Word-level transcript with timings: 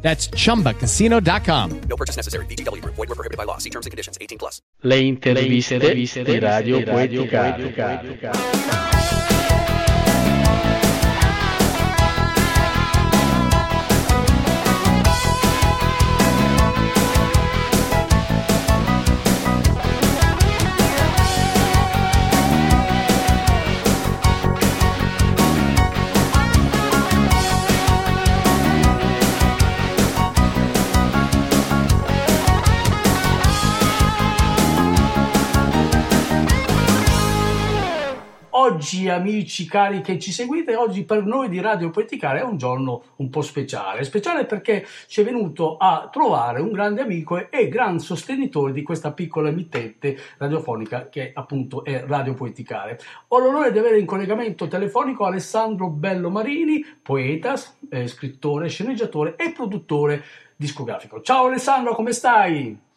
That's 0.00 0.30
chumbacasino.com. 0.30 1.80
No 1.88 1.96
purchase 1.96 2.16
necessary. 2.16 2.46
BGW. 2.46 2.82
Void 2.82 2.96
were 2.96 3.14
prohibited 3.14 3.36
by 3.36 3.44
law. 3.44 3.58
See 3.58 3.70
terms 3.70 3.84
and 3.84 3.90
conditions. 3.90 4.16
18 4.20 4.38
plus. 4.38 4.62
Le 4.82 4.96
interviste, 4.96 6.24
di 6.24 6.38
Radio 6.38 6.82
Poetica. 6.82 8.97
Amici 39.10 39.66
cari 39.66 40.00
che 40.00 40.18
ci 40.18 40.32
seguite, 40.32 40.74
oggi 40.76 41.04
per 41.04 41.24
noi 41.24 41.48
di 41.48 41.60
Radio 41.60 41.90
Poeticare 41.90 42.40
è 42.40 42.42
un 42.42 42.56
giorno 42.56 43.02
un 43.16 43.30
po' 43.30 43.42
speciale, 43.42 44.04
speciale 44.04 44.44
perché 44.44 44.86
ci 45.06 45.20
è 45.20 45.24
venuto 45.24 45.76
a 45.76 46.08
trovare 46.12 46.60
un 46.60 46.72
grande 46.72 47.02
amico 47.02 47.50
e 47.50 47.68
gran 47.68 47.98
sostenitore 47.98 48.72
di 48.72 48.82
questa 48.82 49.12
piccola 49.12 49.48
emittente 49.48 50.16
radiofonica 50.38 51.08
che 51.08 51.32
appunto 51.34 51.84
è 51.84 52.04
Radio 52.06 52.34
Poeticare. 52.34 52.98
Ho 53.28 53.38
l'onore 53.38 53.72
di 53.72 53.78
avere 53.78 53.98
in 53.98 54.06
collegamento 54.06 54.68
telefonico 54.68 55.24
Alessandro 55.24 55.88
Bello 55.88 56.30
Marini, 56.30 56.84
poeta, 57.02 57.54
eh, 57.90 58.06
scrittore, 58.06 58.68
sceneggiatore 58.68 59.36
e 59.36 59.52
produttore 59.52 60.24
discografico. 60.56 61.20
Ciao 61.20 61.46
Alessandro, 61.46 61.94
come 61.94 62.12
stai? 62.12 62.87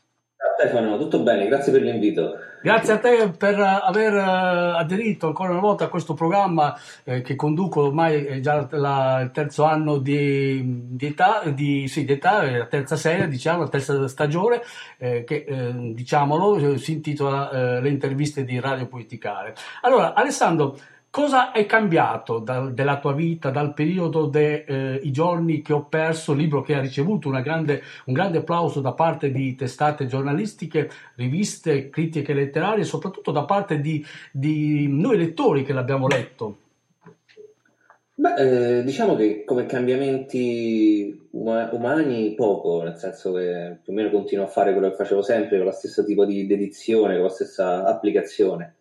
Stefano, 0.57 0.97
tutto 0.97 1.19
bene, 1.19 1.47
grazie 1.47 1.71
per 1.71 1.81
l'invito. 1.81 2.37
Grazie 2.63 2.93
a 2.93 2.97
te 2.99 3.31
per 3.35 3.59
aver 3.59 4.13
uh, 4.13 4.77
aderito 4.77 5.27
ancora 5.27 5.51
una 5.51 5.59
volta 5.59 5.85
a 5.85 5.87
questo 5.87 6.13
programma 6.13 6.77
eh, 7.03 7.21
che 7.21 7.35
conduco 7.35 7.81
ormai 7.81 8.25
è 8.25 8.39
già 8.39 8.67
la, 8.71 9.21
il 9.21 9.31
terzo 9.31 9.63
anno 9.63 9.97
di, 9.97 10.61
di 10.89 11.05
età, 11.07 11.41
di, 11.45 11.87
sì, 11.87 12.05
di 12.05 12.13
età, 12.13 12.43
la 12.43 12.65
terza 12.65 12.95
serie, 12.95 13.27
diciamo, 13.27 13.63
la 13.63 13.69
terza 13.69 14.07
stagione, 14.07 14.61
eh, 14.97 15.23
che 15.23 15.45
eh, 15.47 15.93
diciamolo 15.93 16.77
si 16.77 16.93
intitola 16.93 17.79
Le 17.79 17.89
interviste 17.89 18.43
di 18.43 18.59
Radio 18.59 18.87
Poeticare. 18.87 19.55
Allora, 19.81 20.13
Alessandro, 20.13 20.77
Cosa 21.11 21.51
è 21.51 21.65
cambiato 21.65 22.39
da, 22.39 22.69
della 22.69 22.97
tua 22.97 23.11
vita, 23.11 23.49
dal 23.49 23.73
periodo 23.73 24.27
dei 24.27 24.63
eh, 24.65 25.01
giorni 25.11 25.61
che 25.61 25.73
ho 25.73 25.83
perso, 25.83 26.31
libro 26.31 26.61
che 26.61 26.73
ha 26.73 26.79
ricevuto 26.79 27.29
grande, 27.29 27.81
un 28.05 28.13
grande 28.13 28.37
applauso 28.37 28.79
da 28.79 28.93
parte 28.93 29.29
di 29.29 29.53
testate 29.55 30.05
giornalistiche, 30.05 30.89
riviste, 31.15 31.89
critiche 31.89 32.33
letterarie, 32.33 32.85
soprattutto 32.85 33.31
da 33.31 33.43
parte 33.43 33.81
di, 33.81 34.01
di 34.31 34.87
noi 34.87 35.17
lettori 35.17 35.65
che 35.65 35.73
l'abbiamo 35.73 36.07
letto? 36.07 36.57
Beh, 38.13 38.77
eh, 38.77 38.83
diciamo 38.85 39.17
che 39.17 39.43
come 39.43 39.65
cambiamenti 39.65 41.27
uma- 41.31 41.71
umani 41.73 42.35
poco, 42.35 42.83
nel 42.83 42.95
senso 42.95 43.33
che 43.33 43.79
più 43.83 43.91
o 43.91 43.95
meno 43.97 44.11
continuo 44.11 44.45
a 44.45 44.47
fare 44.47 44.71
quello 44.71 44.89
che 44.89 44.95
facevo 44.95 45.21
sempre, 45.21 45.57
con 45.57 45.65
lo 45.65 45.73
stesso 45.73 46.05
tipo 46.05 46.23
di 46.23 46.47
dedizione, 46.47 47.15
con 47.15 47.23
la 47.23 47.29
stessa 47.29 47.83
applicazione 47.83 48.75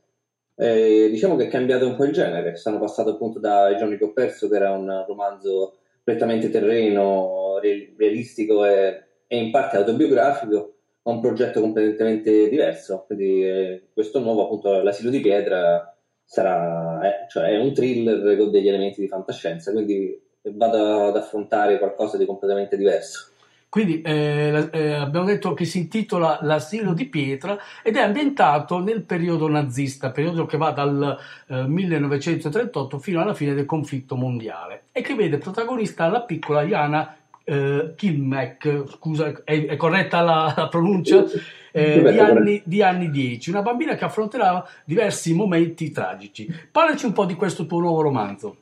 eh, 0.61 1.09
diciamo 1.09 1.37
che 1.37 1.47
è 1.47 1.49
cambiato 1.49 1.87
un 1.87 1.97
po' 1.97 2.05
il 2.05 2.13
genere, 2.13 2.55
sono 2.57 2.79
passato 2.79 3.11
appunto 3.11 3.39
da 3.39 3.71
I 3.71 3.79
giorni 3.79 3.97
che 3.97 4.05
ho 4.05 4.13
perso, 4.13 4.47
che 4.47 4.57
era 4.57 4.73
un 4.73 5.05
romanzo 5.07 5.79
prettamente 6.05 6.51
terreno, 6.51 7.59
realistico 7.97 8.67
e, 8.67 9.05
e 9.27 9.39
in 9.39 9.51
parte 9.51 9.79
autobiografico, 9.79 10.75
a 11.03 11.11
un 11.11 11.21
progetto 11.21 11.63
completamente 11.63 12.51
diverso. 12.51 13.05
Quindi 13.07 13.43
eh, 13.43 13.83
questo 13.95 14.21
nuovo, 14.21 14.45
appunto, 14.45 14.83
L'asilo 14.83 15.09
di 15.09 15.21
pietra, 15.21 15.97
sarà, 16.25 17.01
eh, 17.05 17.29
cioè 17.31 17.53
è 17.53 17.59
un 17.59 17.73
thriller 17.73 18.37
con 18.37 18.51
degli 18.51 18.69
elementi 18.69 19.01
di 19.01 19.09
fantascienza, 19.09 19.73
quindi 19.73 20.21
vado 20.43 21.07
ad 21.07 21.17
affrontare 21.17 21.79
qualcosa 21.79 22.19
di 22.19 22.27
completamente 22.27 22.77
diverso. 22.77 23.30
Quindi 23.71 24.03
eh, 24.03 24.69
eh, 24.73 24.93
abbiamo 24.95 25.27
detto 25.27 25.55
che 25.55 25.65
si 25.65 25.79
intitola 25.79 26.41
L'asilo 26.43 26.93
di 26.93 27.07
pietra 27.07 27.57
ed 27.85 27.97
è 27.97 28.01
ambientato 28.01 28.81
nel 28.81 29.03
periodo 29.03 29.49
nazista, 29.49 30.11
periodo 30.11 30.45
che 30.45 30.57
va 30.57 30.73
dal 30.73 31.17
eh, 31.47 31.69
1938 31.69 32.99
fino 32.99 33.21
alla 33.21 33.33
fine 33.33 33.55
del 33.55 33.67
conflitto 33.67 34.17
mondiale 34.17 34.87
e 34.91 35.03
che 35.03 35.15
vede 35.15 35.39
protagonista 35.39 36.09
la 36.09 36.23
piccola 36.23 36.65
Jana 36.65 37.15
eh, 37.45 37.93
Kilmek, 37.95 38.87
scusa, 38.89 39.33
è, 39.45 39.67
è 39.67 39.77
corretta 39.77 40.21
la, 40.21 40.53
la 40.57 40.69
pronuncia? 40.69 41.25
Eh, 41.71 42.03
di, 42.03 42.19
anni, 42.19 42.63
di, 42.65 42.83
anni, 42.83 43.09
10, 43.09 43.51
una 43.51 43.63
bambina 43.63 43.95
che 43.95 44.05
affronterà 44.05 44.67
diversi 44.85 45.33
momenti 45.33 45.93
tragici. 45.93 46.53
Parlaci 46.73 47.07
un 47.07 47.13
po' 47.13 47.25
di 47.25 47.35
questo 47.35 47.67
tuo 47.67 47.79
nuovo 47.79 48.01
romanzo. 48.01 48.57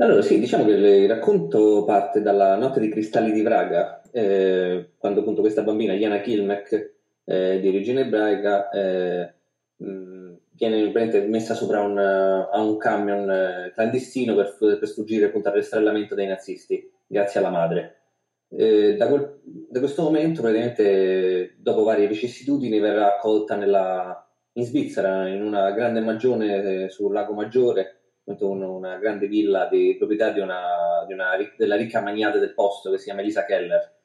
Allora, 0.00 0.22
sì, 0.22 0.38
diciamo 0.40 0.64
che 0.64 0.70
il 0.70 1.08
racconto 1.08 1.84
parte 1.84 2.22
dalla 2.22 2.56
notte 2.56 2.80
di 2.80 2.88
cristalli 2.88 3.32
di 3.32 3.42
Vraga, 3.42 4.00
eh, 4.10 4.92
quando 4.96 5.20
appunto 5.20 5.42
questa 5.42 5.60
bambina, 5.60 5.92
Jana 5.92 6.22
Kilmek, 6.22 6.94
eh, 7.24 7.60
di 7.60 7.68
origine 7.68 8.00
ebraica, 8.00 8.70
eh, 8.70 9.34
mh, 9.76 10.32
viene 10.52 10.90
messa 11.28 11.52
sopra 11.52 11.82
un, 11.82 11.98
a 11.98 12.62
un 12.62 12.78
camion 12.78 13.30
eh, 13.30 13.72
clandestino 13.74 14.34
per, 14.34 14.56
per 14.58 14.88
sfuggire 14.88 15.26
appunto 15.26 15.48
al 15.48 15.56
rastrellamento 15.56 16.14
dei 16.14 16.26
nazisti, 16.26 16.90
grazie 17.06 17.40
alla 17.40 17.50
madre. 17.50 17.96
Eh, 18.48 18.96
da, 18.96 19.06
quel, 19.06 19.38
da, 19.44 19.80
questo 19.80 20.02
momento, 20.02 20.40
praticamente, 20.40 21.56
dopo 21.58 21.82
varie 21.82 22.06
vicissitudini, 22.06 22.80
verrà 22.80 23.16
accolta 23.16 23.54
nella, 23.54 24.26
in 24.54 24.64
Svizzera, 24.64 25.28
in 25.28 25.42
una 25.42 25.72
grande 25.72 26.00
magione 26.00 26.84
eh, 26.84 26.88
sul 26.88 27.12
lago 27.12 27.34
Maggiore, 27.34 27.99
una 28.38 28.98
grande 28.98 29.26
villa 29.26 29.66
di 29.66 29.96
proprietà 29.96 30.30
di 30.30 30.40
una, 30.40 31.04
di 31.06 31.12
una, 31.12 31.30
della 31.56 31.76
ricca 31.76 32.00
magnate 32.00 32.38
del 32.38 32.54
posto 32.54 32.90
che 32.90 32.98
si 32.98 33.04
chiama 33.04 33.20
Elisa 33.20 33.44
Keller. 33.44 33.98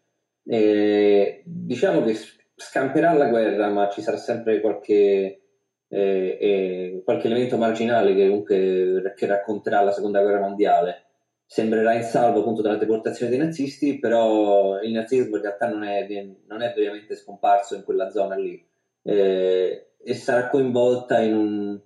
E 0.47 1.41
diciamo 1.45 2.03
che 2.03 2.15
scamperà 2.55 3.13
la 3.13 3.27
guerra, 3.27 3.69
ma 3.69 3.89
ci 3.89 4.01
sarà 4.01 4.17
sempre 4.17 4.61
qualche, 4.61 5.41
eh, 5.87 6.37
eh, 6.39 7.01
qualche 7.03 7.27
elemento 7.27 7.57
marginale 7.57 8.13
che 8.15 8.27
comunque 8.27 9.13
che 9.15 9.25
racconterà 9.25 9.81
la 9.81 9.91
seconda 9.91 10.21
guerra 10.21 10.39
mondiale. 10.39 11.03
Sembrerà 11.47 11.93
in 11.93 12.03
salvo 12.03 12.39
appunto 12.39 12.61
dalla 12.61 12.77
deportazione 12.77 13.31
dei 13.31 13.39
nazisti, 13.39 13.99
però 13.99 14.81
il 14.81 14.91
nazismo 14.91 15.35
in 15.35 15.41
realtà 15.43 15.67
non 15.67 15.83
è, 15.83 16.07
non 16.47 16.61
è 16.61 16.73
veramente 16.75 17.15
scomparso 17.15 17.75
in 17.75 17.83
quella 17.83 18.09
zona 18.09 18.35
lì 18.35 18.63
eh, 19.05 19.87
e 20.03 20.13
sarà 20.15 20.49
coinvolta 20.49 21.19
in 21.19 21.35
un, 21.35 21.79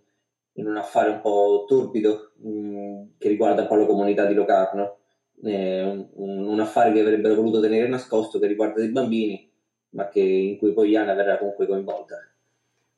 in 0.60 0.68
un 0.68 0.78
affare 0.78 1.10
un 1.10 1.22
po' 1.22 1.66
torbido 1.68 2.34
mh, 2.36 2.50
mm, 2.50 3.02
che 3.18 3.30
riguarda 3.30 3.62
un 3.62 3.68
po' 3.68 3.76
la 3.76 3.86
comunità 3.86 4.26
di 4.26 4.34
Locarno, 4.34 4.98
eh, 5.44 5.84
un, 5.84 6.08
un, 6.48 6.60
affare 6.60 6.92
che 6.92 7.00
avrebbero 7.00 7.36
voluto 7.36 7.62
tenere 7.62 7.88
nascosto 7.88 8.40
che 8.40 8.48
riguarda 8.48 8.80
dei 8.80 8.90
bambini, 8.90 9.50
ma 9.92 10.10
che, 10.10 10.20
in 10.20 10.58
cui 10.58 10.74
poi 10.74 10.90
Iana 10.90 11.14
verrà 11.14 11.38
comunque 11.38 11.66
coinvolta. 11.66 12.18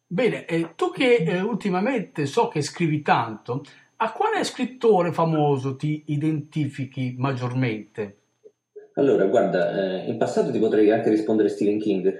Bene, 0.07 0.45
eh, 0.45 0.73
tu 0.75 0.89
che 0.89 1.17
eh, 1.17 1.41
ultimamente 1.41 2.25
so 2.25 2.47
che 2.47 2.61
scrivi 2.61 3.01
tanto, 3.01 3.63
a 3.97 4.11
quale 4.11 4.43
scrittore 4.43 5.13
famoso 5.13 5.75
ti 5.75 6.03
identifichi 6.07 7.15
maggiormente? 7.17 8.17
Allora, 8.95 9.25
guarda, 9.25 10.01
eh, 10.01 10.09
in 10.09 10.17
passato 10.17 10.51
ti 10.51 10.59
potrei 10.59 10.89
anche 10.91 11.09
rispondere 11.09 11.47
Stephen 11.47 11.79
King, 11.79 12.13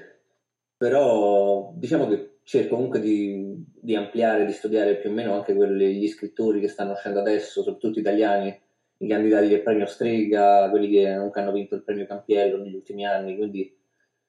però 0.78 1.74
diciamo 1.76 2.08
che 2.08 2.31
cerco 2.44 2.76
comunque 2.76 3.00
di, 3.00 3.64
di, 3.80 3.96
ampliare, 3.96 4.46
di 4.46 4.52
studiare 4.52 4.98
più 4.98 5.10
o 5.10 5.14
meno 5.14 5.34
anche 5.34 5.54
quelli, 5.54 5.96
gli 5.96 6.08
scrittori 6.08 6.60
che 6.60 6.68
stanno 6.68 6.92
uscendo 6.92 7.20
adesso, 7.20 7.62
soprattutto 7.62 8.00
italiani, 8.00 8.60
i 8.98 9.08
candidati 9.08 9.48
del 9.48 9.64
premio 9.64 9.86
Strega, 9.86 10.70
quelli 10.70 10.90
che 10.90 11.08
hanno 11.08 11.52
vinto 11.52 11.76
il 11.76 11.84
premio 11.84 12.06
Campiello 12.06 12.58
negli 12.58 12.76
ultimi 12.76 13.06
anni, 13.06 13.36
quindi 13.36 13.76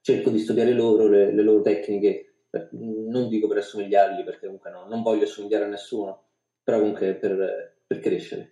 cerco 0.00 0.30
di 0.30 0.38
studiare 0.38 0.72
loro, 0.72 1.08
le, 1.08 1.32
le 1.32 1.42
loro 1.42 1.60
tecniche, 1.62 2.34
per, 2.48 2.68
non 2.72 3.28
dico 3.28 3.48
per 3.48 3.58
assomigliargli 3.58 4.24
perché 4.24 4.46
comunque 4.46 4.70
no, 4.70 4.86
non 4.88 5.02
voglio 5.02 5.24
assomigliare 5.24 5.64
a 5.64 5.68
nessuno, 5.68 6.24
però 6.62 6.78
comunque 6.78 7.14
per, 7.14 7.76
per 7.86 7.98
crescere. 7.98 8.50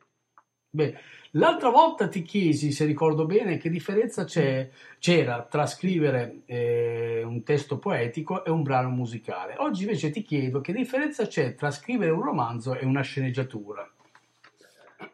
Beh, 0.70 0.94
l'altra 1.32 1.70
volta 1.70 2.08
ti 2.08 2.22
chiesi, 2.22 2.72
se 2.72 2.84
ricordo 2.84 3.26
bene, 3.26 3.58
che 3.58 3.70
differenza 3.70 4.24
c'era 4.24 5.46
tra 5.48 5.66
scrivere 5.66 6.40
eh, 6.46 7.22
un 7.24 7.42
testo 7.42 7.78
poetico 7.78 8.44
e 8.44 8.50
un 8.50 8.62
brano 8.62 8.88
musicale. 8.90 9.54
Oggi 9.58 9.82
invece 9.82 10.10
ti 10.10 10.22
chiedo 10.22 10.60
che 10.60 10.72
differenza 10.72 11.26
c'è 11.26 11.54
tra 11.54 11.70
scrivere 11.70 12.10
un 12.10 12.22
romanzo 12.22 12.74
e 12.74 12.84
una 12.84 13.02
sceneggiatura. 13.02 13.88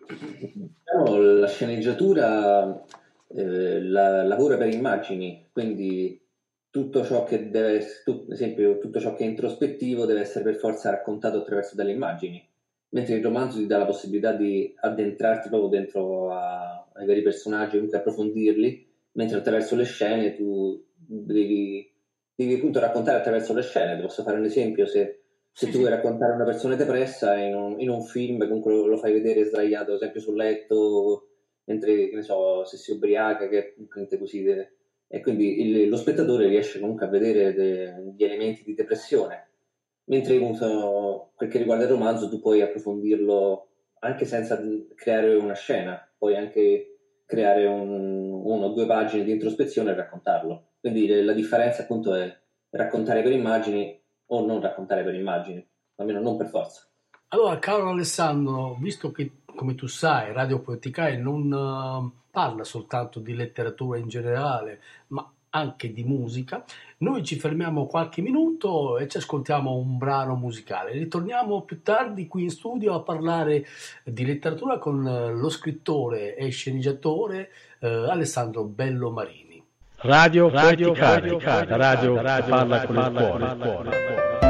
Diciamo, 0.09 1.17
la 1.17 1.49
sceneggiatura 1.49 2.85
eh, 3.29 3.83
la- 3.83 4.23
lavora 4.23 4.57
per 4.57 4.73
immagini, 4.73 5.49
quindi 5.53 6.21
tutto 6.71 7.05
ciò 7.05 7.25
che 7.25 7.51
deve, 7.51 7.85
tu- 8.05 8.27
esempio, 8.31 8.79
tutto 8.79 9.01
ciò 9.01 9.15
che 9.15 9.25
è 9.25 9.29
introspettivo 9.29 10.05
deve 10.05 10.21
essere 10.21 10.45
per 10.45 10.57
forza 10.57 10.91
raccontato 10.91 11.39
attraverso 11.39 11.75
delle 11.75 11.93
immagini, 11.93 12.47
mentre 12.96 13.16
il 13.16 13.22
romanzo 13.22 13.58
ti 13.58 13.66
dà 13.66 13.76
la 13.78 13.84
possibilità 13.84 14.32
di 14.32 14.75
addentrarti 14.81 15.48
proprio 15.50 15.69
dentro 15.69 16.31
a- 16.32 16.88
ai 16.94 17.06
veri 17.06 17.20
personaggi, 17.22 17.75
comunque 17.75 17.98
approfondirli, 17.98 18.87
mentre 19.12 19.37
attraverso 19.38 19.76
le 19.76 19.84
scene 19.84 20.34
tu 20.34 20.82
devi, 20.94 21.93
devi 22.34 22.54
appunto 22.54 22.81
raccontare 22.81 23.19
attraverso 23.19 23.52
le 23.54 23.62
scene. 23.62 23.96
Ti 23.96 24.02
posso 24.02 24.22
fare 24.22 24.38
un 24.38 24.44
esempio, 24.44 24.87
se, 24.87 25.20
se 25.52 25.66
Sì, 25.66 25.66
tu 25.66 25.72
sì. 25.72 25.78
vuoi 25.78 25.90
raccontare 25.90 26.32
una 26.32 26.44
persona 26.44 26.75
depressa 26.75 27.37
in 27.37 27.54
un, 27.54 27.81
in 27.81 27.90
un 27.90 28.02
film, 28.02 28.38
comunque 28.46 28.72
lo, 28.72 28.87
lo 28.87 28.96
fai 28.96 29.12
vedere 29.12 29.44
sdraiato, 29.44 29.90
ad 29.93 29.96
esempio, 29.96 30.20
sul 30.20 30.37
letto, 30.37 31.28
mentre, 31.64 32.08
che 32.08 32.14
ne 32.16 32.22
so, 32.22 32.64
se 32.64 32.76
si 32.78 32.93
ubriaca, 32.93 33.48
che 33.48 33.75
è 34.08 34.19
così... 34.19 34.44
e 35.08 35.20
quindi 35.20 35.60
il- 35.60 35.88
lo 35.88 35.96
spettatore 35.96 36.48
riesce 36.48 36.81
comunque 36.81 37.06
a 37.06 37.08
vedere 37.10 37.52
de- 37.54 38.12
gli 38.16 38.25
elementi 38.25 38.62
di 38.64 38.75
depressione. 38.75 39.45
Mentre 40.06 40.38
quel 40.38 41.50
che 41.50 41.58
riguarda 41.58 41.85
il 41.85 41.91
romanzo, 41.91 42.29
tu 42.29 42.41
puoi 42.41 42.62
approfondirlo 42.62 43.69
anche 44.00 44.25
senza 44.25 44.61
creare 44.94 45.35
una 45.35 45.55
scena, 45.55 46.00
puoi 46.17 46.37
anche 46.37 46.99
creare 47.26 47.67
un- 47.67 48.31
uno 48.44 48.67
o 48.67 48.73
due 48.73 48.87
pagine 48.87 49.25
di 49.25 49.32
introspezione 49.32 49.91
e 49.91 49.94
raccontarlo. 49.94 50.69
Quindi 50.81 51.23
la 51.23 51.32
differenza 51.32 51.82
appunto 51.82 52.14
è 52.14 52.32
raccontare 52.70 53.23
per 53.23 53.32
immagini 53.32 54.00
o 54.26 54.47
non 54.47 54.61
raccontare 54.61 55.03
per 55.03 55.14
immagini, 55.14 55.67
almeno 55.97 56.20
non 56.20 56.37
per 56.37 56.47
forza. 56.47 56.88
Allora, 57.29 57.58
caro 57.58 57.88
Alessandro, 57.88 58.76
visto 58.81 59.11
che, 59.11 59.43
come 59.44 59.75
tu 59.75 59.88
sai, 59.88 60.32
Radio 60.32 60.61
Poeticae 60.61 61.17
non 61.17 61.53
eh, 61.53 62.25
parla 62.31 62.62
soltanto 62.62 63.19
di 63.19 63.35
letteratura 63.35 63.99
in 63.99 64.08
generale, 64.08 64.81
ma 65.08 65.29
anche 65.56 65.93
di 65.93 66.05
musica, 66.05 66.64
noi 66.99 67.25
ci 67.25 67.38
fermiamo 67.38 67.87
qualche 67.87 68.23
minuto 68.23 68.99
e 68.99 69.08
ci 69.08 69.17
ascoltiamo 69.17 69.75
un 69.75 69.97
brano 69.99 70.35
musicale. 70.35 70.93
Ritorniamo 70.93 71.62
più 71.62 71.82
tardi 71.82 72.26
qui 72.26 72.44
in 72.44 72.50
studio 72.50 72.94
a 72.94 73.00
parlare 73.00 73.67
di 74.05 74.25
letteratura 74.25 74.79
con 74.79 75.06
eh, 75.06 75.32
lo 75.32 75.49
scrittore 75.49 76.37
e 76.37 76.50
sceneggiatore 76.50 77.50
eh, 77.81 77.88
Alessandro 77.88 78.64
Bello 78.64 79.11
Marini. 79.11 79.62
Radio, 79.99 80.50
radio, 80.50 80.94
radio, 80.94 81.38
radio, 81.38 82.20
radio, 82.20 82.47
parla 82.49 82.87
con 82.87 82.97
il 82.97 83.56
cuore. 83.58 84.45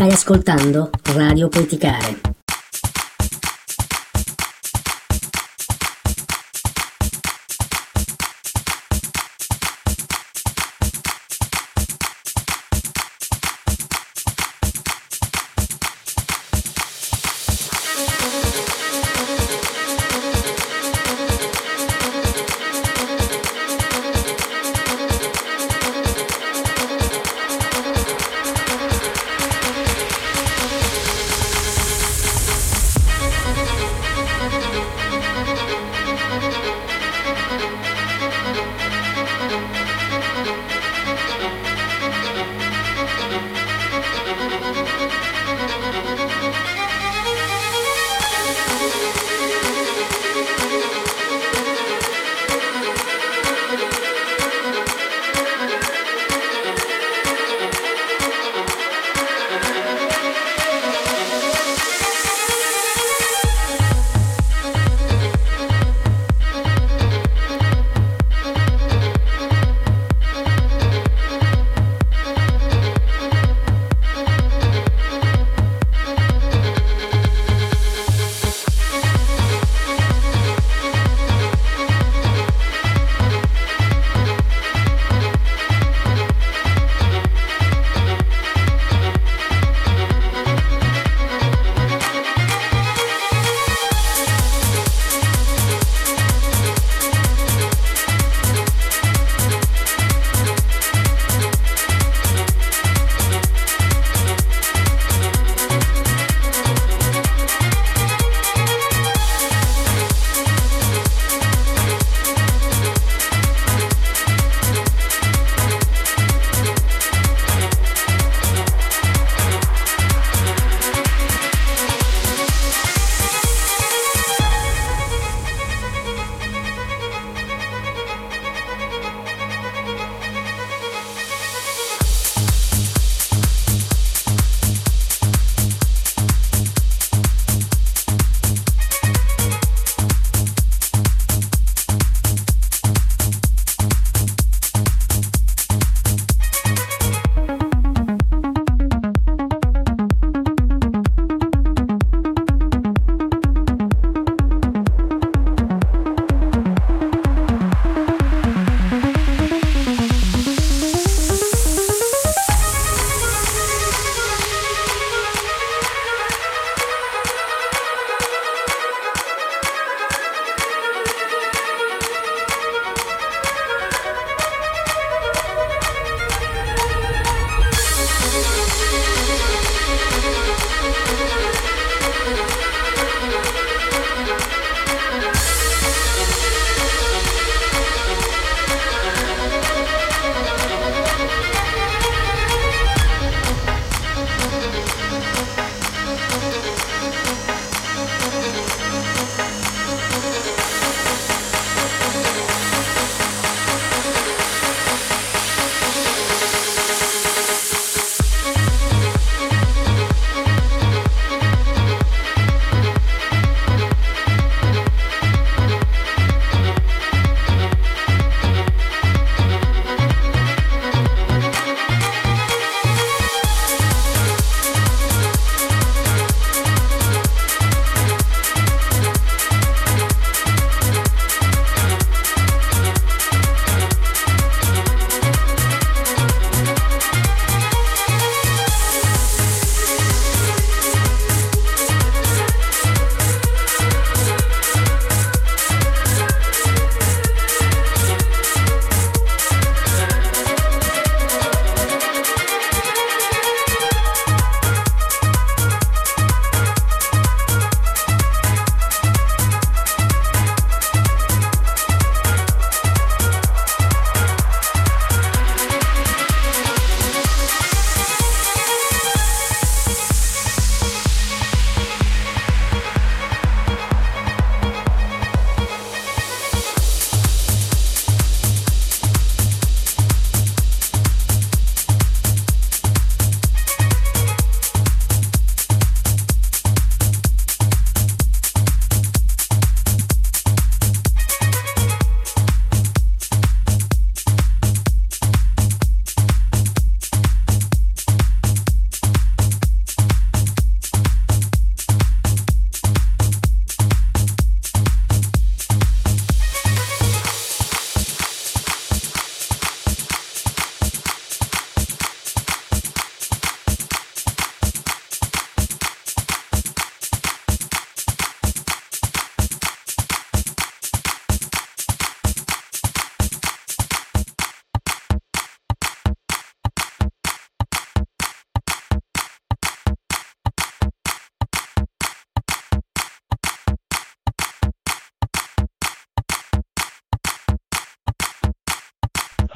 Stai 0.00 0.12
ascoltando 0.12 0.88
Radio 1.12 1.50
Poeticare. 1.50 2.39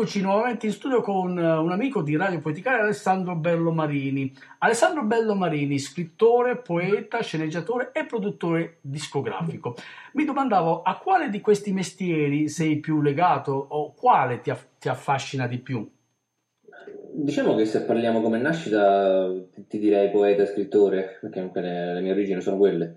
Eccoci 0.00 0.20
nuovamente 0.20 0.66
in 0.66 0.70
studio 0.70 1.00
con 1.00 1.36
eh, 1.36 1.56
un 1.56 1.72
amico 1.72 2.02
di 2.02 2.14
Radio 2.14 2.38
Poeticale, 2.38 2.82
Alessandro 2.82 3.34
Bello 3.34 3.72
Marini. 3.72 4.32
Alessandro 4.58 5.02
Bello 5.02 5.34
Marini, 5.34 5.76
scrittore, 5.80 6.58
poeta, 6.58 7.20
sceneggiatore 7.20 7.90
e 7.90 8.06
produttore 8.06 8.76
discografico. 8.80 9.74
Mi 10.12 10.24
domandavo 10.24 10.82
a 10.82 10.98
quale 10.98 11.30
di 11.30 11.40
questi 11.40 11.72
mestieri 11.72 12.48
sei 12.48 12.76
più 12.76 13.02
legato 13.02 13.50
o 13.50 13.92
quale 13.92 14.40
ti, 14.40 14.50
aff- 14.50 14.68
ti 14.78 14.88
affascina 14.88 15.48
di 15.48 15.58
più? 15.58 15.90
Diciamo 17.14 17.56
che 17.56 17.64
se 17.64 17.82
parliamo 17.82 18.20
come 18.20 18.38
nascita 18.38 19.28
ti, 19.66 19.80
direi 19.80 20.12
poeta 20.12 20.44
e 20.44 20.46
scrittore, 20.46 21.18
perché 21.20 21.38
comunque 21.38 21.60
le 21.60 22.00
mie 22.00 22.12
origini 22.12 22.40
sono 22.40 22.56
quelle. 22.56 22.94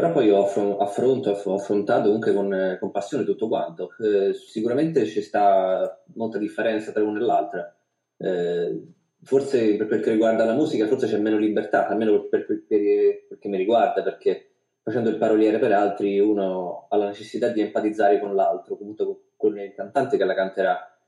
Però 0.00 0.12
poi 0.12 0.30
ho 0.30 0.46
affronto, 0.78 1.30
ho 1.30 1.54
affrontato 1.54 2.04
comunque 2.04 2.32
con, 2.32 2.78
con 2.80 2.90
passione 2.90 3.22
tutto 3.22 3.48
quanto. 3.48 3.90
Eh, 3.98 4.32
sicuramente 4.32 5.04
ci 5.04 5.20
sta 5.20 6.02
molta 6.14 6.38
differenza 6.38 6.90
tra 6.90 7.02
una 7.02 7.18
e 7.18 7.22
l'altra. 7.22 7.76
Eh, 8.16 8.82
forse 9.22 9.76
per 9.76 9.88
quel 9.88 10.00
che 10.00 10.12
riguarda 10.12 10.46
la 10.46 10.54
musica, 10.54 10.86
forse 10.86 11.06
c'è 11.06 11.18
meno 11.18 11.36
libertà, 11.36 11.86
almeno 11.86 12.28
per 12.28 12.46
quel 12.46 12.64
che, 12.66 13.26
mi 13.42 13.58
riguarda, 13.58 14.02
perché 14.02 14.52
facendo 14.82 15.10
il 15.10 15.18
paroliere 15.18 15.58
per 15.58 15.72
altri 15.72 16.18
uno 16.18 16.86
ha 16.88 16.96
la 16.96 17.08
necessità 17.08 17.48
di 17.48 17.60
empatizzare 17.60 18.18
con 18.20 18.34
l'altro, 18.34 18.78
comunque 18.78 19.04
con 19.36 19.58
il 19.58 19.74
cantante 19.74 20.16
che 20.16 20.24
la 20.24 20.34
canterà. 20.34 20.98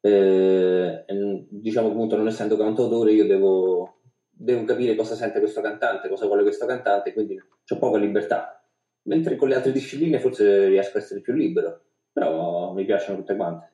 Eh, 0.00 1.04
diciamo 1.50 1.90
appunto 1.90 2.16
non 2.16 2.26
essendo 2.26 2.56
cantautore 2.56 3.12
io 3.12 3.26
devo 3.26 3.99
devo 4.42 4.64
capire 4.64 4.94
cosa 4.94 5.14
sente 5.14 5.38
questo 5.38 5.60
cantante, 5.60 6.08
cosa 6.08 6.24
vuole 6.24 6.42
questo 6.42 6.64
cantante, 6.64 7.12
quindi 7.12 7.38
ho 7.38 7.78
poca 7.78 7.98
libertà. 7.98 8.64
Mentre 9.02 9.36
con 9.36 9.48
le 9.48 9.56
altre 9.56 9.72
discipline 9.72 10.18
forse 10.18 10.66
riesco 10.66 10.96
a 10.96 11.00
essere 11.00 11.20
più 11.20 11.34
libero, 11.34 11.80
però 12.10 12.72
mi 12.72 12.84
piacciono 12.86 13.18
tutte 13.18 13.36
quante. 13.36 13.72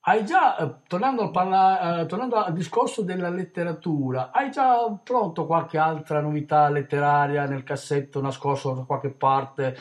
Hai 0.00 0.24
già, 0.24 0.56
eh, 0.58 0.74
tornando 0.86 1.22
al, 1.22 1.30
parla, 1.30 2.02
eh, 2.02 2.06
tornando 2.06 2.36
al, 2.36 2.52
discorso 2.52 3.02
della 3.02 3.30
letteratura, 3.30 4.30
hai 4.30 4.50
già 4.50 4.88
pronto 5.02 5.46
qualche 5.46 5.78
altra 5.78 6.20
novità 6.20 6.68
letteraria 6.68 7.46
nel 7.46 7.64
cassetto 7.64 8.20
nascosto 8.20 8.72
da 8.72 8.82
qualche 8.82 9.10
parte? 9.10 9.74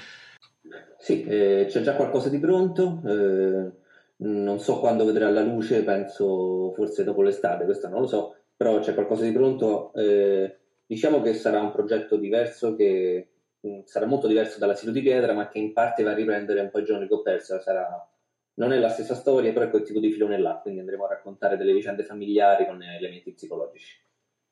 Sì, 0.97 1.23
eh, 1.23 1.65
c'è 1.69 1.81
già 1.81 1.95
qualcosa 1.95 2.29
di 2.29 2.39
pronto, 2.39 3.01
eh, 3.05 3.71
non 4.17 4.59
so 4.59 4.79
quando 4.79 5.05
vedrà 5.05 5.29
la 5.29 5.43
luce, 5.43 5.83
penso 5.83 6.71
forse 6.73 7.03
dopo 7.03 7.21
l'estate, 7.21 7.65
questo 7.65 7.87
non 7.89 8.01
lo 8.01 8.07
so, 8.07 8.35
però 8.55 8.79
c'è 8.79 8.93
qualcosa 8.93 9.23
di 9.23 9.31
pronto. 9.31 9.91
Eh, 9.93 10.57
diciamo 10.85 11.21
che 11.21 11.33
sarà 11.33 11.61
un 11.61 11.71
progetto 11.71 12.17
diverso 12.17 12.75
che 12.75 13.27
mh, 13.59 13.67
mm, 13.67 13.79
sarà 13.85 14.05
molto 14.05 14.27
diverso 14.27 14.59
dalla 14.59 14.75
Silo 14.75 14.91
di 14.91 15.01
Pietra, 15.01 15.33
ma 15.33 15.47
che 15.47 15.59
in 15.59 15.73
parte 15.73 16.03
va 16.03 16.11
a 16.11 16.15
riprendere 16.15 16.61
un 16.61 16.69
po' 16.69 16.79
i 16.79 16.85
giorni 16.85 17.07
che 17.07 17.13
ho 17.13 17.21
perso. 17.21 17.59
Sarà, 17.59 18.07
non 18.55 18.71
è 18.71 18.79
la 18.79 18.89
stessa 18.89 19.15
storia, 19.15 19.51
però 19.51 19.65
è 19.65 19.69
quel 19.69 19.83
tipo 19.83 19.99
di 19.99 20.11
filone 20.11 20.39
là, 20.39 20.59
quindi 20.61 20.79
andremo 20.79 21.05
a 21.05 21.09
raccontare 21.09 21.57
delle 21.57 21.73
vicende 21.73 22.03
familiari 22.03 22.65
con 22.65 22.81
elementi 22.81 23.33
psicologici. 23.33 24.03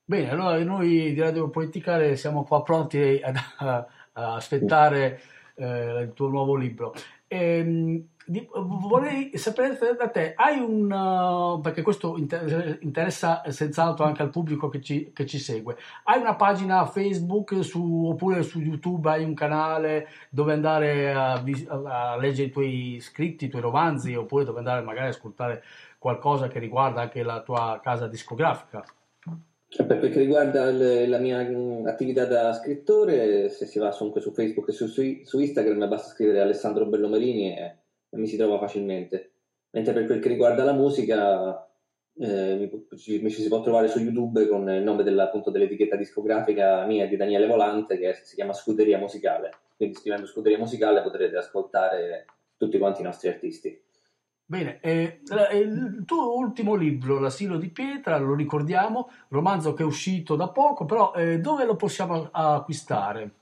Bene, 0.05 0.31
allora 0.31 0.61
noi 0.63 1.13
di 1.13 1.19
Radio 1.19 1.49
Politicare 1.49 2.17
siamo 2.17 2.43
qua 2.43 2.61
pronti 2.61 3.21
ad, 3.23 3.35
a, 3.59 3.87
aspettare 4.35 5.21
eh, 5.55 6.01
il 6.01 6.11
tuo 6.13 6.27
nuovo 6.27 6.55
libro. 6.55 6.93
E, 7.27 8.05
ehm, 8.31 8.87
vorrei 8.87 9.37
sapere 9.37 9.77
da 9.97 10.07
te, 10.09 10.33
hai 10.35 10.59
un, 10.59 10.91
uh, 10.91 11.59
perché 11.61 11.81
questo 11.81 12.17
interessa 12.17 13.43
senz'altro 13.47 14.05
anche 14.05 14.21
al 14.21 14.29
pubblico 14.29 14.69
che 14.69 14.81
ci, 14.81 15.11
che 15.13 15.25
ci 15.25 15.39
segue, 15.39 15.77
hai 16.03 16.19
una 16.19 16.35
pagina 16.35 16.85
Facebook 16.85 17.63
su, 17.63 18.05
oppure 18.05 18.43
su 18.43 18.59
YouTube 18.59 19.09
hai 19.09 19.23
un 19.23 19.33
canale 19.33 20.07
dove 20.29 20.53
andare 20.53 21.13
a, 21.13 21.33
a, 21.33 22.17
leggere 22.17 22.47
i 22.47 22.51
tuoi 22.51 22.97
scritti, 23.01 23.45
i 23.45 23.49
tuoi 23.49 23.61
romanzi, 23.61 24.15
oppure 24.15 24.45
dove 24.45 24.59
andare 24.59 24.81
magari 24.81 25.07
a 25.07 25.09
ascoltare 25.09 25.63
qualcosa 25.97 26.47
che 26.47 26.59
riguarda 26.59 27.01
anche 27.01 27.23
la 27.23 27.41
tua 27.41 27.79
casa 27.81 28.07
discografica? 28.07 28.83
Per 29.75 29.97
quel 29.97 30.11
che 30.11 30.19
riguarda 30.19 30.69
le, 30.69 31.07
la 31.07 31.17
mia 31.17 31.41
mm, 31.41 31.87
attività 31.87 32.25
da 32.25 32.53
scrittore, 32.53 33.49
se 33.49 33.65
si 33.65 33.79
va 33.79 33.89
comunque 33.89 34.21
su 34.21 34.31
Facebook 34.31 34.69
e 34.69 34.71
su, 34.71 34.85
su, 34.85 35.39
Instagram 35.39 35.87
basta 35.87 36.09
scrivere 36.09 36.41
Alessandro 36.41 36.85
Bellomarini 36.85 37.57
e 37.57 37.75
mi 38.17 38.27
si 38.27 38.37
trova 38.37 38.57
facilmente. 38.57 39.31
Mentre 39.71 39.93
per 39.93 40.05
quel 40.05 40.19
che 40.19 40.29
riguarda 40.29 40.63
la 40.63 40.73
musica, 40.73 41.67
eh, 42.19 42.55
mi, 42.55 42.97
ci, 42.97 43.19
mi, 43.19 43.31
ci 43.31 43.41
si 43.41 43.47
può 43.47 43.61
trovare 43.61 43.87
su 43.87 43.99
YouTube 43.99 44.47
con 44.47 44.69
il 44.69 44.83
nome 44.83 45.03
della, 45.03 45.23
appunto, 45.23 45.49
dell'etichetta 45.49 45.95
discografica 45.95 46.85
mia 46.85 47.07
di 47.07 47.15
Daniele 47.15 47.47
Volante 47.47 47.97
che 47.97 48.13
si 48.23 48.35
chiama 48.35 48.53
Scuderia 48.53 48.99
Musicale. 48.99 49.51
Quindi 49.75 49.95
scrivendo 49.95 50.27
Scuderia 50.27 50.59
Musicale 50.59 51.01
potrete 51.01 51.37
ascoltare 51.37 52.25
tutti 52.57 52.77
quanti 52.77 53.01
i 53.01 53.05
nostri 53.05 53.29
artisti. 53.29 53.81
Bene, 54.45 54.79
eh, 54.81 55.21
il 55.53 56.03
tuo 56.05 56.37
ultimo 56.37 56.75
libro, 56.75 57.19
L'asilo 57.19 57.57
di 57.57 57.69
pietra, 57.69 58.17
lo 58.17 58.35
ricordiamo, 58.35 59.09
romanzo 59.29 59.73
che 59.73 59.83
è 59.83 59.85
uscito 59.85 60.35
da 60.35 60.49
poco, 60.49 60.85
però 60.85 61.13
eh, 61.13 61.39
dove 61.39 61.65
lo 61.65 61.75
possiamo 61.75 62.29
acquistare? 62.31 63.35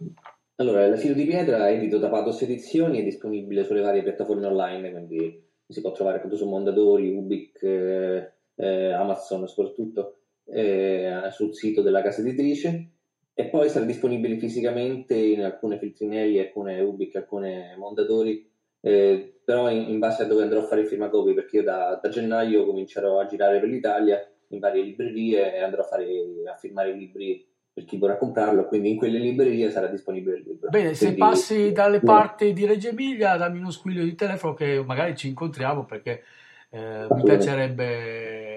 Allora, 0.56 0.88
L'asilo 0.88 1.14
di 1.14 1.26
pietra 1.26 1.68
è 1.68 1.74
edito 1.74 1.98
da 1.98 2.10
Patos 2.10 2.42
Edizioni, 2.44 3.00
è 3.00 3.04
disponibile 3.04 3.64
sulle 3.64 3.82
varie 3.82 4.04
piattaforme 4.04 4.46
online, 4.46 4.92
quindi 4.92 5.44
si 5.68 5.82
può 5.82 5.92
trovare 5.92 6.18
appunto 6.18 6.36
su 6.36 6.48
Mondadori, 6.48 7.10
Ubic, 7.10 7.64
eh, 7.64 8.34
eh, 8.56 8.92
Amazon 8.92 9.48
soprattutto, 9.48 10.18
eh, 10.46 11.30
sul 11.32 11.56
sito 11.56 11.82
della 11.82 12.02
casa 12.02 12.22
editrice. 12.22 12.90
E 13.34 13.46
poi 13.48 13.70
sarà 13.70 13.86
disponibile 13.86 14.38
fisicamente 14.38 15.16
in 15.16 15.42
alcune 15.42 15.80
filtrinerie, 15.80 16.48
alcune 16.48 16.80
Ubic, 16.82 17.16
alcune 17.16 17.76
Mondadori 17.78 18.50
eh, 18.82 19.42
però 19.46 19.70
in, 19.70 19.90
in, 19.90 20.00
base 20.00 20.24
a 20.24 20.26
dove 20.26 20.42
andrò 20.42 20.60
a 20.60 20.64
fare 20.66 20.82
il 20.82 20.88
firmacopie, 20.88 21.36
perché 21.36 21.58
io 21.58 21.64
da, 21.64 22.00
da, 22.02 22.10
gennaio 22.10 22.66
comincerò 22.66 23.20
a 23.20 23.26
girare 23.26 23.60
per 23.60 23.70
l'Italia 23.70 24.20
in 24.48 24.60
varie 24.60 24.82
librerie 24.82 25.56
e 25.56 25.62
andrò 25.62 25.84
a, 25.84 25.86
fare, 25.86 26.06
a 26.52 26.58
firmare 26.58 26.92
i 26.92 26.98
libri 26.98 27.48
per 27.74 27.86
chi 27.86 27.98
vorrà 27.98 28.18
comprarlo, 28.18 28.66
quindi 28.66 28.92
in 28.92 28.98
quelle 28.98 29.18
librerie 29.18 29.72
sarà 29.72 29.88
disponibile 29.88 30.38
il 30.38 30.44
libro. 30.46 30.70
Bene, 30.70 30.96
quindi, 30.96 30.98
se 30.98 31.14
passi 31.16 31.72
dalle 31.72 32.02
parti 32.02 32.52
di 32.52 32.66
Reggio 32.66 32.90
Emilia, 32.90 33.38
dammi 33.38 33.60
uno 33.60 33.72
squillo 33.72 34.04
di 34.04 34.14
telefono 34.16 34.54
che 34.54 34.84
magari 34.86 35.16
ci 35.16 35.30
incontriamo 35.30 35.86
perché 35.86 36.24
eh, 36.70 37.08
mi 37.10 37.24
piacerebbe 37.24 38.51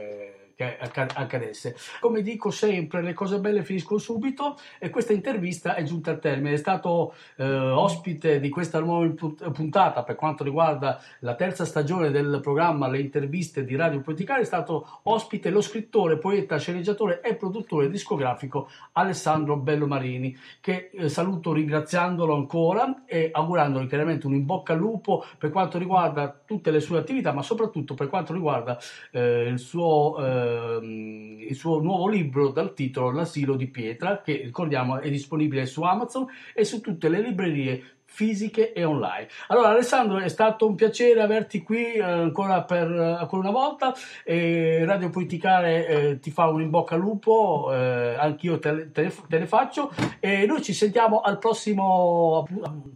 che 0.54 0.78
accadesse. 0.78 1.76
Come 2.00 2.22
dico 2.22 2.50
sempre, 2.50 3.02
le 3.02 3.12
cose 3.12 3.38
belle 3.38 3.64
finiscono 3.64 3.98
subito 3.98 4.58
e 4.78 4.90
questa 4.90 5.12
intervista 5.12 5.74
è 5.74 5.82
giunta 5.82 6.10
al 6.10 6.20
termine. 6.20 6.54
È 6.54 6.58
stato 6.58 7.14
eh, 7.36 7.44
ospite 7.44 8.40
di 8.40 8.48
questa 8.48 8.80
nuova 8.80 9.08
puntata 9.52 10.02
per 10.02 10.14
quanto 10.14 10.44
riguarda 10.44 11.00
la 11.20 11.34
terza 11.34 11.64
stagione 11.64 12.10
del 12.10 12.40
programma 12.42 12.88
Le 12.88 12.98
interviste 12.98 13.64
di 13.64 13.76
Radio 13.76 14.00
Poeticale. 14.00 14.42
È 14.42 14.44
stato 14.44 15.00
ospite 15.04 15.50
lo 15.50 15.60
scrittore, 15.60 16.18
poeta, 16.18 16.58
sceneggiatore 16.58 17.20
e 17.20 17.34
produttore 17.34 17.90
discografico 17.90 18.68
Alessandro 18.92 19.56
Bellomarini, 19.56 20.36
che 20.60 20.90
eh, 20.92 21.08
saluto 21.08 21.52
ringraziandolo 21.52 22.34
ancora 22.34 23.04
e 23.06 23.30
augurandogli 23.32 23.88
chiaramente 23.88 24.26
un 24.26 24.34
in 24.34 24.44
bocca 24.44 24.72
al 24.72 24.78
lupo 24.78 25.24
per 25.38 25.50
quanto 25.50 25.78
riguarda 25.78 26.40
tutte 26.44 26.70
le 26.70 26.80
sue 26.80 26.98
attività, 26.98 27.32
ma 27.32 27.42
soprattutto 27.42 27.94
per 27.94 28.08
quanto 28.08 28.32
riguarda 28.32 28.78
eh, 29.10 29.48
il 29.48 29.58
suo 29.58 30.16
eh, 30.18 30.43
ehm, 30.44 31.36
il 31.40 31.54
suo 31.54 31.80
nuovo 31.80 32.08
libro 32.08 32.48
dal 32.48 32.74
titolo 32.74 33.10
L'asilo 33.10 33.56
di 33.56 33.68
pietra, 33.68 34.20
che 34.20 34.42
ricordiamo 34.44 35.00
è 35.00 35.10
disponibile 35.10 35.66
su 35.66 35.82
Amazon 35.82 36.26
e 36.54 36.64
su 36.64 36.80
tutte 36.80 37.08
le 37.08 37.20
librerie 37.20 37.94
fisiche 38.14 38.72
e 38.72 38.84
online. 38.84 39.26
Allora 39.48 39.70
Alessandro 39.70 40.18
è 40.18 40.28
stato 40.28 40.68
un 40.68 40.76
piacere 40.76 41.20
averti 41.20 41.62
qui 41.62 41.94
eh, 41.94 42.02
ancora 42.02 42.62
per 42.62 42.88
ancora 42.88 43.42
una 43.42 43.50
volta 43.50 43.92
eh, 44.24 44.84
Radio 44.84 45.10
Politicare 45.10 45.86
eh, 45.86 46.18
ti 46.20 46.30
fa 46.30 46.46
un 46.46 46.60
in 46.60 46.70
bocca 46.70 46.94
al 46.94 47.00
lupo 47.00 47.70
eh, 47.72 48.14
anch'io 48.16 48.60
te, 48.60 48.92
te, 48.92 49.12
te, 49.28 49.38
ne 49.38 49.46
faccio 49.46 49.92
e 50.20 50.46
noi 50.46 50.62
ci 50.62 50.72
sentiamo 50.72 51.22
al 51.22 51.38
prossimo, 51.38 52.46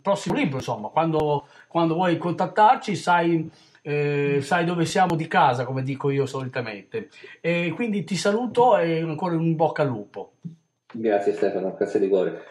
prossimo 0.00 0.36
libro 0.36 0.58
insomma 0.58 0.88
quando, 0.88 1.48
quando 1.66 1.94
vuoi 1.94 2.16
contattarci 2.16 2.94
sai 2.94 3.50
eh, 3.88 4.42
sai 4.42 4.66
dove 4.66 4.84
siamo 4.84 5.16
di 5.16 5.26
casa, 5.26 5.64
come 5.64 5.82
dico 5.82 6.10
io 6.10 6.26
solitamente. 6.26 7.08
E 7.40 7.72
quindi 7.74 8.04
ti 8.04 8.16
saluto 8.16 8.76
e 8.76 9.00
ancora 9.00 9.34
un 9.34 9.56
bocca 9.56 9.80
al 9.80 9.88
lupo. 9.88 10.32
Grazie 10.92 11.32
Stefano, 11.32 11.74
grazie 11.74 11.98
di 11.98 12.08
cuore. 12.08 12.42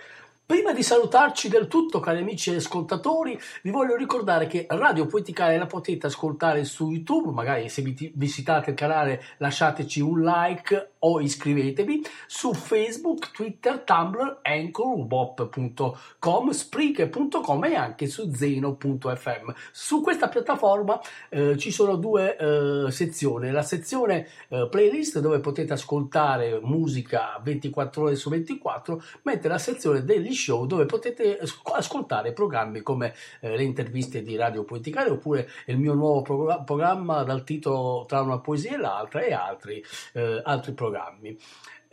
Prima 0.47 0.71
di 0.71 0.81
salutarci 0.81 1.49
del 1.49 1.67
tutto, 1.67 1.99
cari 1.99 2.19
amici 2.19 2.55
ascoltatori, 2.55 3.38
vi 3.63 3.69
voglio 3.69 3.97
ricordare 3.97 4.47
che 4.47 4.65
Radio 4.69 5.05
Poeticale 5.05 5.57
la 5.57 5.65
potete 5.65 6.07
ascoltare 6.07 6.63
su 6.63 6.89
YouTube, 6.89 7.31
magari 7.31 7.67
se 7.67 7.81
visitate 8.13 8.69
il 8.69 8.77
canale 8.77 9.21
lasciateci 9.39 9.99
un 9.99 10.21
like 10.21 10.91
o 10.99 11.19
iscrivetevi, 11.19 12.01
su 12.27 12.53
Facebook, 12.53 13.31
Twitter, 13.31 13.79
Tumblr, 13.79 14.39
Anchor, 14.41 15.05
Bop.com, 15.05 16.49
Spreaker.com 16.49 17.65
e 17.65 17.75
anche 17.75 18.07
su 18.07 18.31
Zeno.fm. 18.33 19.51
Su 19.73 19.99
questa 19.99 20.29
piattaforma 20.29 20.97
eh, 21.27 21.57
ci 21.57 21.71
sono 21.71 21.97
due 21.97 22.38
eh, 22.38 22.91
sezioni, 22.91 23.51
la 23.51 23.63
sezione 23.63 24.27
eh, 24.47 24.69
playlist 24.71 25.19
dove 25.19 25.41
potete 25.41 25.73
ascoltare 25.73 26.62
musica 26.62 27.38
24 27.43 28.03
ore 28.03 28.15
su 28.15 28.29
24, 28.29 29.03
mentre 29.23 29.49
la 29.49 29.57
sezione 29.57 30.05
degli 30.05 30.36
show 30.38 30.65
dove 30.65 30.86
potete 30.86 31.39
ascoltare 31.73 32.32
programmi 32.32 32.82
come 32.82 33.13
eh, 33.41 33.58
le 33.58 33.63
interviste 33.63 34.21
di 34.21 34.36
Radio 34.38 34.63
Poeticale 34.63 35.10
oppure 35.10 35.50
il 35.65 35.78
mio 35.78 35.93
nuovo 35.93 36.21
pro- 36.21 36.63
programma 36.63 37.23
dal 37.23 37.43
titolo 37.43 38.06
Tra 38.08 38.21
una 38.21 38.39
poesia 38.39 38.76
e 38.76 38.78
l'altra 38.78 39.21
e 39.21 39.34
altri, 39.34 39.84
eh, 40.13 40.41
altri 40.43 40.73
programmi. 40.73 41.38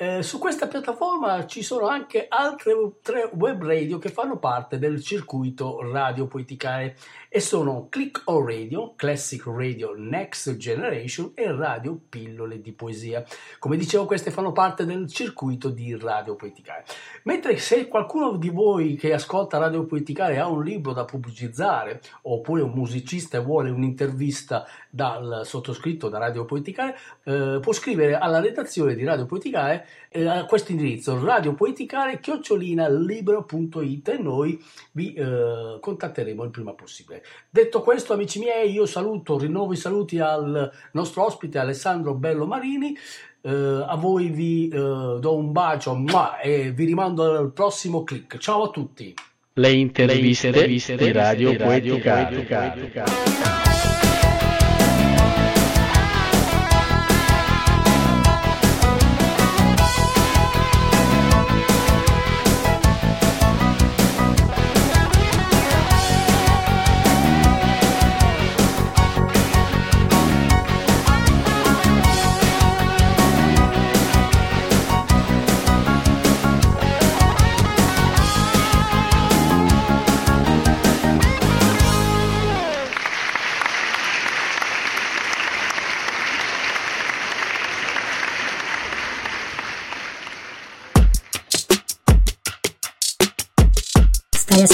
Eh, 0.05 0.23
su 0.23 0.39
questa 0.39 0.67
piattaforma 0.67 1.47
ci 1.47 1.63
sono 1.63 1.87
anche 1.87 2.27
altre 2.29 2.75
tre 3.01 3.31
web 3.33 3.65
radio 3.65 3.97
che 3.97 4.11
fanno 4.11 4.37
parte 4.37 4.79
del 4.79 5.03
circuito 5.03 5.81
radio 5.91 6.27
poeticale 6.27 6.95
e 7.31 7.41
sono 7.41 7.87
Click 7.89 8.21
On 8.27 8.47
Radio, 8.47 8.93
Classic 8.97 9.43
Radio 9.47 9.95
Next 9.97 10.57
Generation 10.57 11.33
e 11.35 11.51
Radio 11.51 11.99
Pillole 12.07 12.61
di 12.61 12.73
Poesia. 12.73 13.25
Come 13.59 13.79
dicevo, 13.79 14.05
queste 14.05 14.31
fanno 14.31 14.53
parte 14.53 14.85
del 14.85 15.11
circuito 15.11 15.71
di 15.71 15.97
Radio 15.97 16.37
Poeticale. 16.37 16.85
Mentre 17.23 17.57
se 17.57 17.89
qualcuno 17.89 18.37
di 18.37 18.51
voi 18.51 18.97
che 18.97 19.15
ascolta 19.15 19.57
Radio 19.57 19.87
Poeticale 19.87 20.39
ha 20.39 20.47
un 20.47 20.63
libro 20.63 20.93
da 20.93 21.07
pubblicizzare 21.07 22.03
oppure 22.23 22.61
un 22.61 22.73
musicista 22.73 23.39
e 23.39 23.41
vuole 23.41 23.71
un'intervista 23.71 24.67
dal 24.91 25.41
sottoscritto 25.45 26.11
da 26.11 26.19
Radio 26.19 26.45
Poeticale, 26.45 26.95
eh, 27.25 27.59
può 27.63 27.73
scrivere 27.73 28.17
alla 28.19 28.41
redazione 28.41 28.95
di 28.95 29.03
Radio 29.03 29.25
Poeticale 29.25 29.94
eh, 30.09 30.27
a 30.27 30.45
questo 30.45 30.71
indirizzo 30.71 31.23
radiopoeticale 31.23 32.21
chiocciolina 32.21 32.89
libero.it 32.89 34.09
e 34.09 34.19
noi 34.19 34.63
vi 34.93 35.13
eh, 35.13 35.79
contatteremo 35.81 36.45
il 36.45 36.51
prima 36.51 36.73
possibile. 36.73 37.25
Detto 37.51 37.83
questo, 37.83 38.13
amici 38.13 38.39
miei, 38.39 38.71
io 38.71 38.87
saluto, 38.87 39.39
rinnovo 39.39 39.73
i 39.73 39.77
saluti 39.77 40.19
al 40.21 40.71
nostro 40.93 41.25
ospite 41.25 41.59
Alessandro 41.59 42.15
Bello 42.15 42.47
Marini. 42.47 42.97
Uh, 43.45 43.85
a 43.87 43.97
voi 43.97 44.31
vi 44.31 44.71
uh, 44.73 45.19
do 45.19 45.37
un 45.37 45.53
bacio 45.53 45.95
ma, 45.95 46.41
e 46.41 46.73
vi 46.73 46.87
rimando 46.87 47.31
al 47.31 47.53
prossimo 47.53 48.03
click. 48.03 48.39
Ciao 48.39 48.63
a 48.63 48.71
tutti. 48.71 49.15
Le 49.57 49.71
interviste, 49.71 50.51
Le 50.51 50.57
interviste 50.57 50.97
di 50.97 51.13
Radio, 51.13 51.51
di 51.51 51.57
Radio 51.59 52.01
Poetica. 52.01 53.64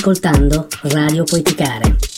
Ascoltando 0.00 0.66
Radio 0.84 1.24
Poeticare. 1.24 2.09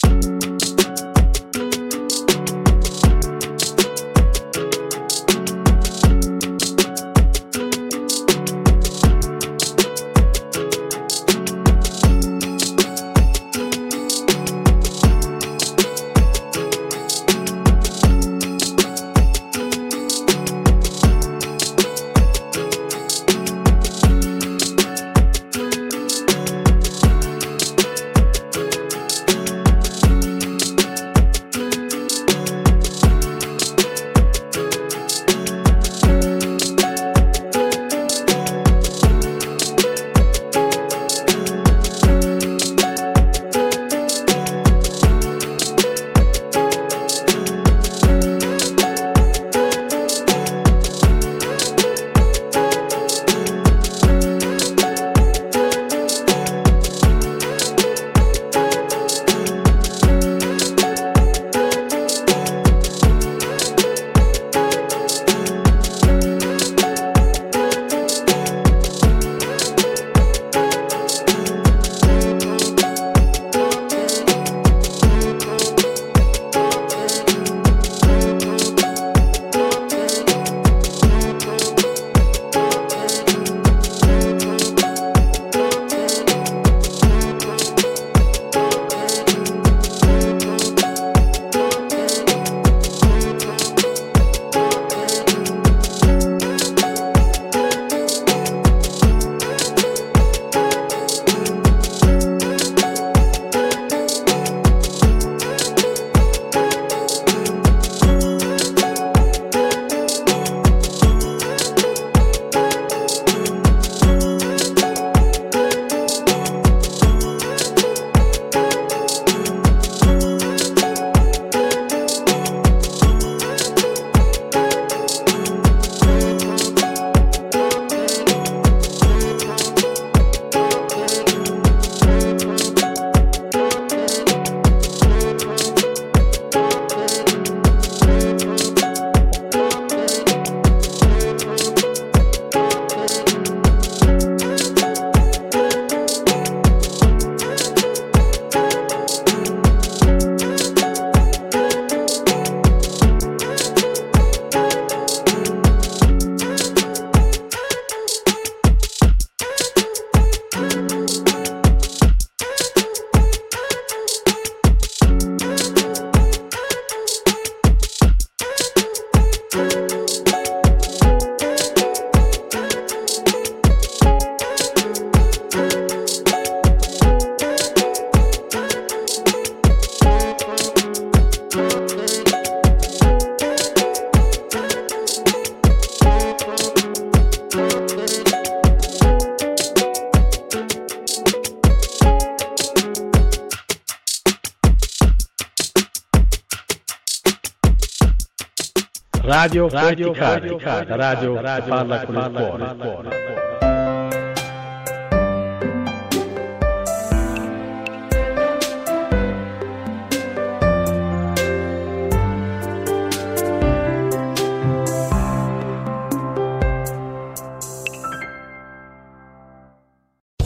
Radio, 199.53 199.69
radio, 199.69 200.15
radio, 200.15 200.59
radio, 200.97 201.41
radio, 201.43 201.69
parla 201.69 202.05
con 202.07 202.15
il 202.17 202.31
cuore. 202.31 203.21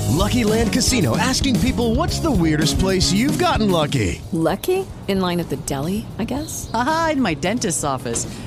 Lucky 0.09 0.43
Land 0.43 0.73
Casino 0.73 1.17
asking 1.17 1.61
people 1.61 1.95
what's 1.95 2.19
the 2.19 2.29
weirdest 2.29 2.81
place 2.81 3.13
you've 3.13 3.39
gotten 3.39 3.71
lucky? 3.71 4.21
Lucky? 4.33 4.85
In 5.07 5.21
line 5.21 5.39
at 5.39 5.49
the 5.49 5.57
deli, 5.59 6.05
I 6.19 6.25
guess? 6.25 6.69
Aha, 6.75 7.11
in 7.13 7.23
my 7.23 7.35
dentist's 7.35 7.85
office. 7.85 8.27